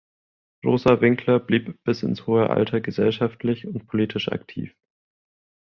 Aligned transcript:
Rosa 0.65 0.99
Winkler 0.99 1.39
blieb 1.39 1.83
bis 1.83 2.01
ins 2.01 2.25
hohe 2.25 2.49
Alter 2.49 2.81
gesellschaftlich 2.81 3.67
und 3.67 3.85
politisch 3.85 4.31
aktiv. 4.31 4.75